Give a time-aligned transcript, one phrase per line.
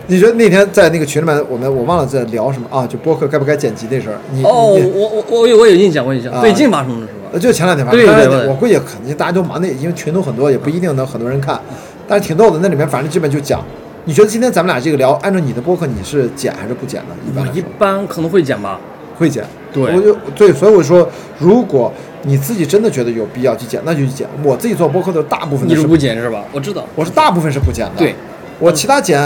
[0.06, 2.86] 你觉得那天在那个群里面，我们我忘了在聊什么啊？
[2.86, 7.18] 就播客该不该剪辑那事儿，你哦，我我我有我有印象，我有印象，啊最近发生的是吧？
[7.32, 11.60] 呃就前两天发对生，当然对对我估计肯定大家都忙的，因为群都很多，也不一定能很多人看，
[12.06, 12.58] 但是挺逗的。
[12.62, 13.62] 那里面反正基本就讲，
[14.04, 17.14] 你觉得今天咱们俩这个聊，按照你的播客，你是剪还是不剪呢？
[17.26, 18.80] 一般我一般可能会剪吧。
[19.18, 21.06] 会剪，对我就对，所以我说，
[21.40, 21.92] 如果
[22.22, 24.24] 你自己真的觉得有必要去剪，那就去剪。
[24.44, 26.44] 我自己做播客的大部分是你是不剪是吧？
[26.52, 26.86] 我知道。
[26.94, 28.14] 我是大部分是不剪的，对，
[28.60, 29.20] 我其他剪，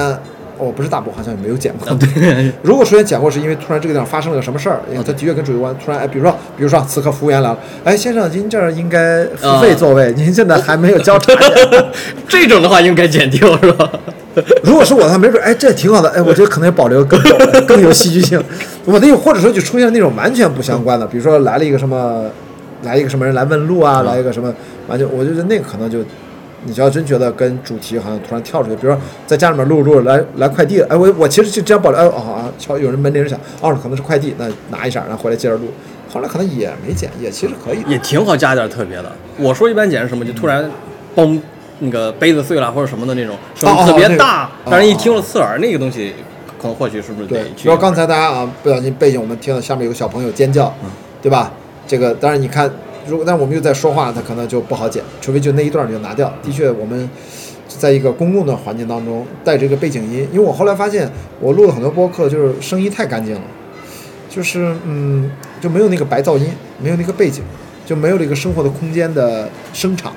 [0.59, 1.93] 我不是大部，好像也没有剪过。
[1.95, 5.75] 对， 如果出现剪过，是因为突然这个地方发生了个什么事儿，因为它的确跟主有关。
[5.85, 11.32] 突然，哎，比如说，比如说，此刻服务员来了，哎，先生，您这儿应该付费座位，您现在还没有交茶。
[12.29, 13.91] 这种的话应该剪掉是吧？
[14.63, 17.21] 如果是我的话，没准，哎，这挺好的，哎，我觉得可能要保留更
[17.66, 18.43] 更有戏剧性。
[18.85, 22.25] 我的有，或者说就出现那种完全不相关的，比如说来了一个什么，
[22.85, 24.53] 来一个什么人来问路啊，来一个什么，
[24.89, 25.99] 完就我觉得那个可能就。
[26.64, 35.69] 你要真觉得跟主题好像突然跳出去，比如说在家里面录着录着来来快递，哎我我其实就这样保留，哎哦啊敲有人门铃响，哦可能是快递，那拿一下，然后回来接着录，
[36.12, 37.82] 后来可能也没剪，也其实可以。
[37.88, 39.10] 也挺好加点特别的。
[39.38, 40.24] 我说一般剪是什么？
[40.24, 40.70] 就突然
[41.16, 41.41] 嘣，
[41.80, 45.58] 那个杯子碎了或者什么的那种声音特别大，哦让人一听了刺耳。
[45.58, 46.12] 那个东西
[46.60, 47.42] 可能或许是不是对？
[47.56, 50.72] 比如刚才大家啊不小心背景我们听到下面有个小朋友尖叫，
[51.20, 51.50] 对吧？
[51.84, 52.70] 这个当然你看，
[53.06, 56.33] 如果但我们又在说话，它可能就不好剪，除非就那一段你就拿掉。
[56.42, 57.09] 的确，我们
[57.69, 63.41] 在一个公共的环境当中带这个背景音，因为我后来发现我录了很多播客，就是声音太干净了，
[64.28, 66.47] 就是嗯就没有那个白噪音，
[66.81, 67.42] 没有那个背景，
[67.84, 70.12] 就没有这个生活的空间的声场，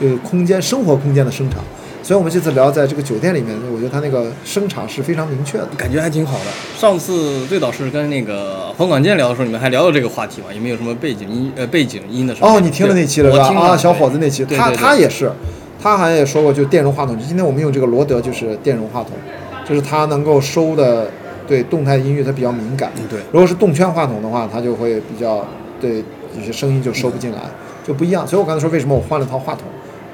[0.00, 1.62] 就是空间生活空间的声场。
[2.02, 5.66] 所以我们这次聊在这个酒店里面，我觉得它那个声场是非常明确的。
[5.76, 6.44] 感觉还挺好的。
[6.78, 10.46] 上次最早是跟那个冯广建聊的时候，你们还聊到这个话题嘛？
[10.54, 12.56] 有没有什么背景音呃背景音的时候？
[12.56, 13.60] 哦，你听了那期了是吧？
[13.60, 15.30] 啊，小伙子那期，他他也是，
[15.82, 17.18] 他好像也说过，就电容话筒。
[17.18, 19.12] 今天我们用这个罗德就是电容话筒，
[19.68, 21.10] 就是它能够收的
[21.46, 22.90] 对动态音乐它比较敏感。
[22.96, 25.46] 嗯对如果是动圈话筒的话，它就会比较
[25.80, 26.04] 对
[26.38, 27.38] 有些声音就收不进来，
[27.86, 28.26] 就不一样。
[28.26, 29.62] 所以我刚才说为什么我换了套话筒，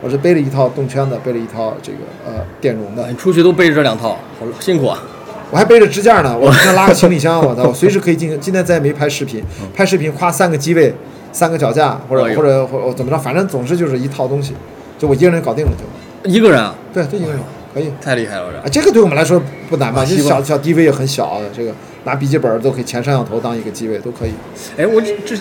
[0.04, 5.02] 我是背了一套动圈的，背了一套这个呃电容的你，出去都背着这两套，好辛苦啊！
[5.50, 8.38] 我还背着支架呢，我 今天拉个行李箱，我操，我随时可以进。
[8.38, 9.42] 今天咱也没拍视频，
[9.74, 10.94] 拍视频夸三个机位，
[11.32, 14.52] 三个脚架，或者哎或者或者怎么着，反正总之就是一套东西，
[14.98, 16.30] 就我一个人搞定了就。
[16.30, 17.40] 一个人啊，对，就一个人
[17.72, 17.90] 可以。
[18.02, 18.82] 太厉害了啊，这。
[18.82, 19.40] 这个对我们来说
[19.70, 20.04] 不难吧？
[20.04, 21.72] 这小小 DV 也很小，这个
[22.04, 24.32] 拿笔记本都可以前摄像头当一个机位都可以。
[24.76, 25.36] 哎，我这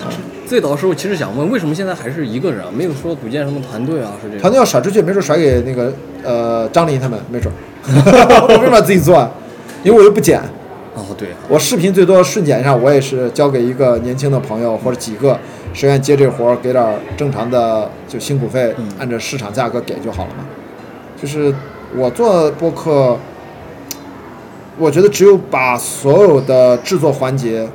[0.46, 2.69] 最早的时候其实想问，为什么现在还是一个人啊？
[2.74, 4.13] 没有说组建什么团队啊？
[4.22, 4.51] 是这团？
[4.51, 5.94] 队要甩出去，没准甩给那个
[6.24, 7.57] 呃张琳他们，没准儿。
[8.47, 9.29] 我为什么自己做啊？
[9.84, 10.40] 因为我又不剪。
[10.96, 15.38] 哦，对，我视频最多瞬剪一下，我也是交给一个年轻的朋友或者几个，
[15.74, 20.45] 谁愿意接这活儿，给点儿正常的就辛苦费，嗯按照市场价格给就好了嘛。
[21.19, 21.51] 就是
[21.95, 23.18] 我做播客，
[24.78, 27.67] 我觉得只有把所有的制作环节，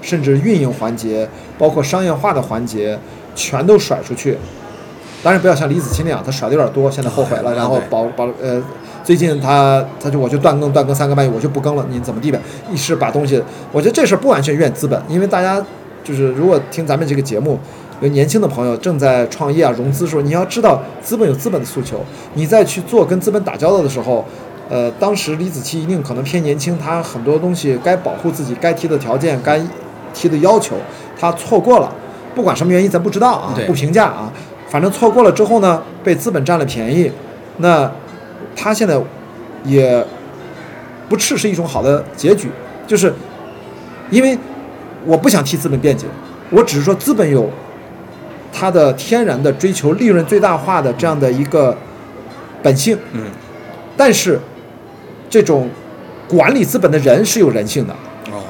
[0.00, 1.28] 甚至运营环节，
[1.58, 2.96] 包括商业化的环节，
[3.34, 4.38] 全都甩出去。
[5.22, 8.62] 当然不要像李子柒那样，他甩的有点多，现在后悔了，啊然后保保呃，
[9.02, 12.38] 最近他他就我就断更断更三个半月，我就不更了，你怎么地呗？
[12.70, 15.60] 一是把东西，我觉得这事儿不完全怨资本，因为大家
[16.04, 17.58] 就是如果听咱们这个节目，
[18.00, 22.00] 有年轻的朋友正在创业啊、融资的时候，你要知道资本有资本的诉求，
[22.34, 24.24] 你在去做跟资本打交道的时候。
[24.70, 29.60] 呃，当时李子柒一定可能偏年轻，他很多东西该保护自己、该提的条件、该
[30.12, 30.76] 提的要求，
[31.18, 31.92] 他错过了。
[32.34, 34.32] 不管什么原因，咱不知道啊，不评价啊。
[34.68, 37.12] 反正错过了之后呢，被资本占了便宜，
[37.58, 37.90] 那
[38.56, 39.00] 他现在
[39.64, 40.04] 也
[41.08, 42.50] 不斥是一种好的结局，
[42.86, 43.14] 就是
[44.10, 44.36] 因为
[45.04, 46.06] 我不想替资本辩解，
[46.50, 47.48] 我只是说资本有
[48.52, 51.76] 它的天然的追求利润最大化的这样的一个
[52.62, 53.26] 本性，嗯，
[53.96, 54.40] 但是
[55.34, 55.68] 这种
[56.28, 57.92] 管理资本的人是有人性的。
[58.30, 58.40] 哦，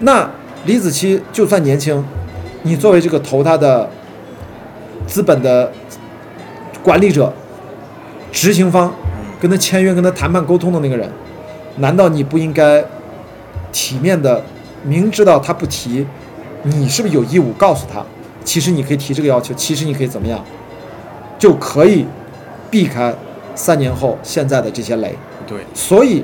[0.00, 0.30] 那
[0.66, 2.04] 李子柒就算年轻，
[2.64, 3.88] 你作为这个投他的
[5.06, 5.72] 资本的
[6.82, 7.32] 管理者、
[8.30, 8.92] 执行方，
[9.40, 11.10] 跟他签约、跟他谈判、沟通的那个人，
[11.76, 12.84] 难道你不应该
[13.72, 14.44] 体面的
[14.84, 16.06] 明知道他不提，
[16.64, 18.04] 你是不是有义务告诉他，
[18.44, 20.44] 其实你可以提这个要求，其实你可以怎么样，
[21.38, 22.04] 就可以
[22.70, 23.14] 避开
[23.54, 25.16] 三年后现在的这些雷。
[25.48, 26.22] 对，所以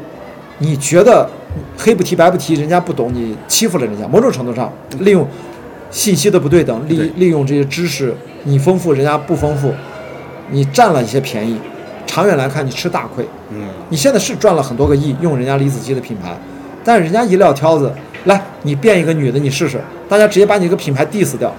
[0.58, 1.28] 你觉得
[1.78, 5.26] 黑不提白不提，人家不懂，你欺负了人家，某种程度上利用
[5.90, 9.72] 信息的不对等，利利用这些知识，你丰富人家不丰富，
[10.50, 11.58] 你占了一些便宜，
[12.06, 13.26] 长远来看你吃大亏。
[13.50, 16.36] 嗯，你现在是赚了很多个亿，用人家李子柒的品牌，
[16.84, 17.90] 但是人家一撂挑子，
[18.24, 21.52] 来你变一个女的你试试，大家直接把你这个品牌 diss 掉，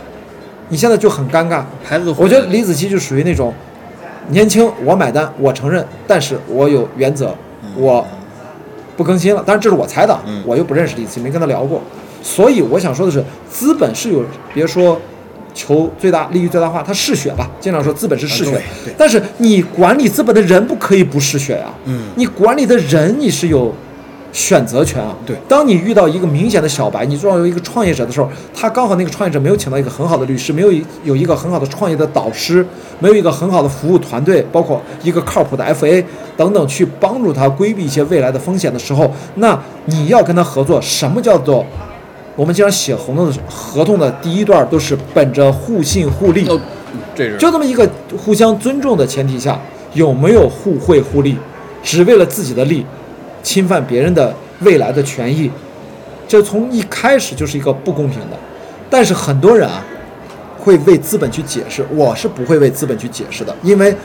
[0.70, 1.64] 你现在就很尴尬。
[1.84, 3.54] 牌子，我觉得李子柒就属于那种
[4.30, 7.34] 年轻，我买单，我承认，但是我有原则，
[7.78, 8.06] 我
[8.98, 9.44] 不更新了。
[9.46, 11.82] 当然这是我猜的，嗯我又不认识李琦，没跟他聊过，
[12.22, 14.24] 所以我想说的是，资本是有
[14.54, 15.00] 别说。
[15.58, 17.50] 求最大利益最大化，它嗜血吧？
[17.62, 18.62] 经常说资本是嗜血，
[18.98, 23.74] 但是你管理资本的人不可以不嗜血呀、嗯你管理的人你是有
[24.36, 25.16] 选择权啊。
[25.26, 32.64] 对当你遇到一个明显的小白，你作为一个创业者的时候，他刚好那个创业者没有请到一个很好的律师，没有一有一个很好的创业的导师，
[33.00, 36.04] 没有一个很好的服务团队，包括一个靠谱的 FA
[36.36, 41.66] 等等，去帮助他规避一些未来的风险的时候，那你要跟他合作，什么叫做？
[42.36, 46.60] 我们经常写合同的合同的第一段都是本着互信互利，哦，
[47.16, 49.58] 这是就这么一个互相尊重的前提下，
[49.94, 51.38] 有没有互惠互利？
[51.82, 52.86] 只为了自己的利，
[53.46, 55.50] 侵犯别人的未来的权益，
[56.28, 58.38] 这从一开始就是一个不公平的。
[58.90, 59.86] 但是很多人啊，
[60.58, 63.96] 会为资本去解释，我是不会为资本去解释的，因为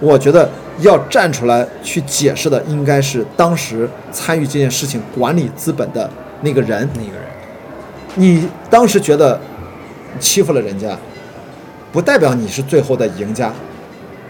[0.00, 0.50] 我觉得
[0.80, 6.10] 要站出来去解释的，应该是当时参与这件事情、管理资本的
[6.40, 6.88] 那个人。
[6.94, 7.22] 那个人，
[8.16, 9.40] 你当时觉得
[10.18, 10.98] 欺负了人家，
[11.92, 13.52] 不代表你是最后的赢家。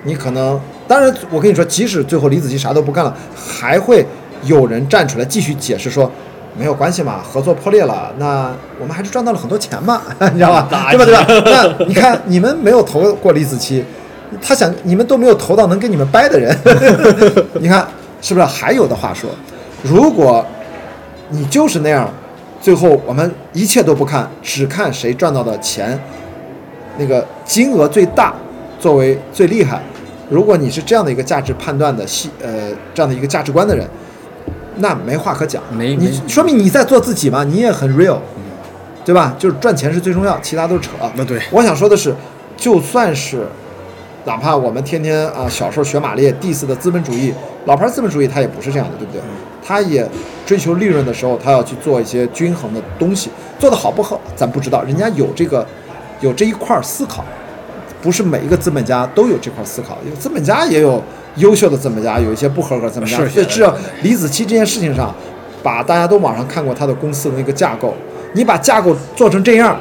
[0.04, 4.06] 你可能，当然，我跟你说，即使最后李子柒啥都不干了，还会
[4.44, 6.10] 有人站出来继续解释说，
[6.58, 8.50] 没有关系嘛，合作破裂了，那
[8.80, 10.02] 我们还是赚到了很多钱嘛，
[10.32, 10.68] 你知道吧？
[10.90, 11.04] 对吧？
[11.04, 11.44] 对吧？
[11.78, 13.82] 那你看，你们没有投过李子柒，
[14.42, 16.56] 他想你们都没有投到能跟你们掰的人，
[17.60, 17.86] 你看
[18.20, 18.46] 是不是？
[18.46, 19.30] 还有的话说，
[19.82, 20.44] 如果
[21.30, 22.10] 你就是那样，
[22.60, 25.98] 最后我们一切都不看，只看谁赚到的钱，
[26.96, 28.34] 那个金额最大，
[28.80, 29.80] 作为最厉害。
[30.28, 32.50] 如果你是这样的一个价值判断的系呃
[32.92, 33.86] 这样的一个价值观的人，
[34.78, 35.62] 那没话可讲。
[35.70, 38.18] 你没你说明你在做自己嘛，你也很 real，
[39.04, 39.34] 对吧？
[39.38, 40.90] 就是赚钱是最重要，其他都是扯。
[41.14, 42.14] 那对我想说的是，
[42.56, 43.46] 就算是
[44.24, 47.32] 哪怕我们天天啊小时候学马列 diss 的资本主义，
[47.66, 49.20] 老牌资本主义它也不是这样的，对不对？
[49.64, 50.08] 它也
[50.46, 55.66] 追求利润的时候，它要去做一些均衡的东西，做的好不好咱不知道，人家有这个
[56.20, 57.24] 有这一块儿思考，
[58.00, 61.02] 不是每一个资本家都有这块思考，因为资本家也有
[61.36, 63.16] 优秀的资本家，有一些不合格的资本家。
[63.18, 65.14] 是所以至少李子柒这件事情上，
[65.62, 67.94] 把大家都网上看过他的公司的那个架构，
[68.32, 69.78] 你把架构做成这样，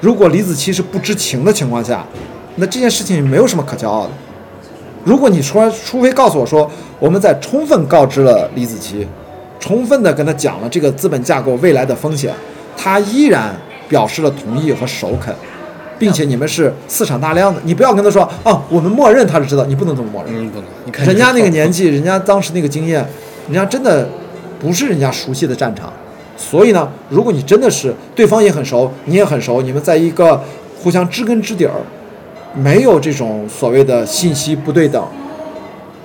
[0.00, 2.04] 如果李子柒是不知情的情况下，
[2.56, 4.10] 那这件事情没有什么可骄傲的。
[5.04, 9.06] 如果你说，除非告诉我说，我们在充分告知了李子柒，
[9.60, 12.34] 充分的跟他讲了这个资本架构未来的风险，
[12.76, 13.54] 他依然
[13.88, 15.34] 表示了同意和首肯，
[15.98, 20.32] 并且你们是市场大量的，你不要跟他说啊，我们默认他是知道，你不能这么默认。
[20.34, 23.04] 嗯，不能，你看人家那个年纪，人家当时那个经验，
[23.46, 24.08] 人家真的
[24.60, 25.92] 不是人家熟悉的战场。
[26.36, 30.40] 所以呢，如果你真的是对方也很熟，你也很熟，你们在一个
[30.80, 31.72] 互相知根知底儿，
[32.54, 35.04] 没有这种所谓的信息不对等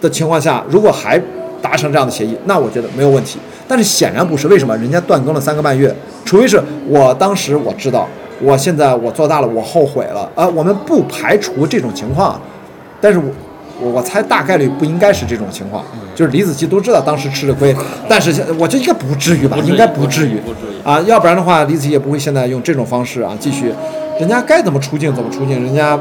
[0.01, 1.22] 的情况下，如果还
[1.62, 3.38] 达成这样的协议，那我觉得没有问题。
[3.68, 4.75] 但是显然不是，为什么？
[4.78, 8.07] 人家断更了三个半月，除非是我当时我知道，
[8.42, 10.30] 我现在我做大了，我后悔了。
[10.36, 12.40] 啊、我们不排除这种情况，
[13.00, 13.26] 但是我
[13.82, 15.84] 我我猜大概率不应该是这种情况，
[16.16, 17.76] 就是李子柒都知道当时吃了亏，
[18.08, 20.82] 但是我觉得应该不至于吧，应该不至于不至于。
[20.84, 23.74] 啊，要不然的话，李子柒也不会现在用这种方式啊继续，
[24.20, 26.00] 人家该怎么出镜怎么出镜，人家。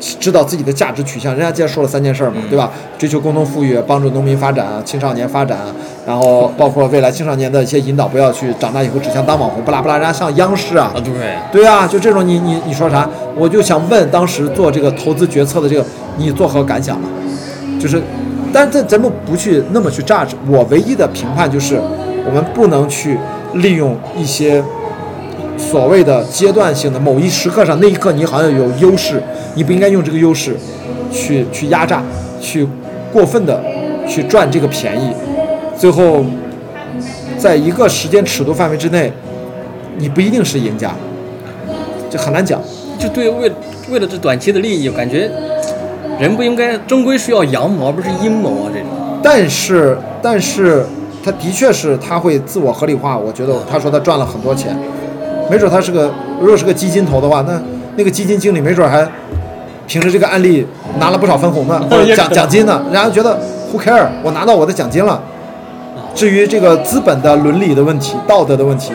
[0.00, 2.70] 知道自己的价值取向，人家既然说了三件事儿嘛，对吧？
[2.98, 5.58] 追求共同富裕，帮助农民发展、青少年发展，
[6.06, 11.12] 然后包括未来青少年的一些引导，不要去长大以后只想当网红，不拉不拉，人家像央视啊，啊，对，
[11.52, 13.08] 对啊，就这种你你你说啥？
[13.36, 15.84] 我就想问当时做这个投资决策的这个，
[16.16, 17.04] 你作何感想啊？
[17.80, 18.02] 就是，
[18.52, 21.80] 但是咱咱们不去那么去 judge，我唯一的评判就是，
[22.26, 23.18] 我们不能去
[23.54, 24.62] 利用一些
[25.56, 29.22] 所谓的阶段性的某一时刻上，那一刻你好像有优势，
[29.54, 30.56] 你不应该用这个优势
[31.10, 32.02] 去去压榨，
[32.40, 32.66] 去
[33.12, 33.60] 过分的
[34.06, 35.10] 去赚这个便宜，
[35.76, 36.24] 最后
[37.38, 39.12] 在一个时间尺度范围之内，
[39.98, 40.94] 你不一定是赢家，
[42.10, 42.60] 这很难讲。
[42.98, 43.50] 就对为
[43.90, 45.30] 为了这短期的利益，我感觉
[46.18, 48.88] 人不应该终归是要阳谋，而不是阴谋啊这种。
[49.22, 50.84] 但是，但是
[51.22, 53.18] 他的确是他会自我合理化。
[53.18, 54.74] 我觉得他说他赚了很多钱，
[55.50, 57.60] 没准他是个如果是个基金投的话，那
[57.96, 59.06] 那个基金经理没准还
[59.86, 60.66] 凭着这个案例
[60.98, 62.82] 拿了不少分红呢， 或者奖奖金呢。
[62.92, 63.38] 然后觉得
[63.72, 65.20] who care，我拿到我的奖金了。
[66.14, 68.92] 至于这个资本的伦理的问题、道德的问题，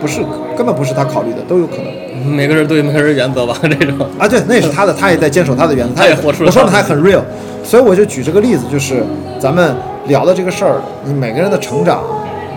[0.00, 0.20] 不是
[0.56, 2.32] 根本不是他考虑的，都有可能。
[2.36, 3.98] 每个人都有每个人原则吧，这种。
[4.16, 7.20] 啊，对，那也是他的，他也在坚守他的原则，他也活出了我说的他很 real，
[7.64, 9.02] 所以我就举这个例子，就是
[9.40, 9.74] 咱们
[10.06, 12.00] 聊的这个事儿，你每个人的成长，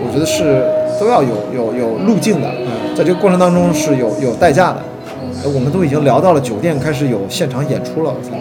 [0.04, 0.64] 我觉得是
[1.00, 2.50] 都要有有有路径的，
[2.96, 4.82] 在这个过程当中是有有代价的。
[5.44, 8.32] 呃我们都已经聊到了酒店开始有现场演出了，我操，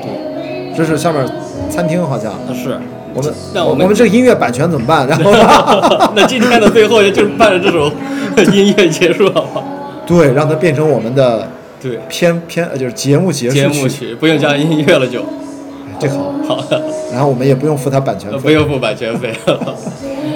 [0.76, 1.24] 这是下面
[1.70, 2.80] 餐厅好像，是，
[3.14, 5.06] 我们那我们我们这个音乐版权怎么办？
[5.10, 5.32] 然后
[6.16, 7.92] 那今天的最后就是伴着这首
[8.54, 9.62] 音乐结束好吗？
[10.08, 11.48] 对，让它变成我们的
[11.82, 15.20] 对，片片呃就是节目结束节目曲不用加音乐了就。
[15.96, 18.38] 哎这好，好的，然后我们也不用付他版权费。
[18.40, 19.34] 不用付版权费。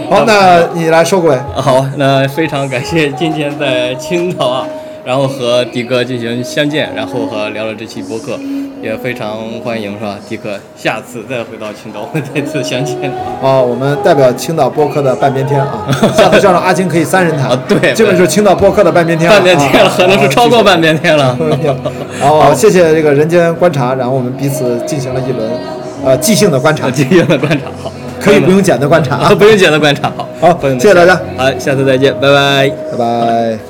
[0.09, 1.37] 好，那你来收个尾。
[1.55, 4.67] 好，那非常感谢今天在青岛啊，
[5.09, 8.39] 然后和迪哥进行相见，然后和聊了这期播客，
[8.79, 10.19] 也非常欢迎是吧？
[10.29, 12.95] 迪哥下次再回到青岛，我们再次相见。
[13.41, 21.35] 啊，我们代表青岛播客的半边天啊， 下次叫上阿金可以三人谈啊对基本就是青岛播客的半边天了，半边天了，啊可能是超过半边天了。
[21.39, 21.75] 半边天。
[22.21, 25.49] 然后 谢谢这个人间观察，然后我们彼此进行了一轮
[26.05, 29.33] 呃即兴的观察， 即兴的观察，好，可以不用剪的观察啊啊，。
[29.33, 32.69] 不用剪的观察，好，好谢谢大家，好，下次再见，拜拜。
[32.91, 33.68] 拜拜。